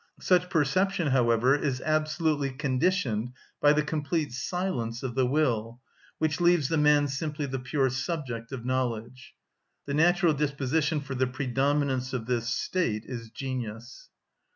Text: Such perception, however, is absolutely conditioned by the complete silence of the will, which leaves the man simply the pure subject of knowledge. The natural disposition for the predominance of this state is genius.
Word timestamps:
Such 0.19 0.49
perception, 0.49 1.09
however, 1.09 1.53
is 1.55 1.79
absolutely 1.79 2.49
conditioned 2.49 3.33
by 3.61 3.71
the 3.73 3.83
complete 3.83 4.31
silence 4.33 5.03
of 5.03 5.13
the 5.13 5.27
will, 5.27 5.79
which 6.17 6.41
leaves 6.41 6.69
the 6.69 6.77
man 6.77 7.07
simply 7.07 7.45
the 7.45 7.59
pure 7.59 7.91
subject 7.91 8.51
of 8.51 8.65
knowledge. 8.65 9.35
The 9.85 9.93
natural 9.93 10.33
disposition 10.33 11.01
for 11.01 11.13
the 11.13 11.27
predominance 11.27 12.13
of 12.13 12.25
this 12.25 12.49
state 12.49 13.03
is 13.05 13.29
genius. 13.29 14.09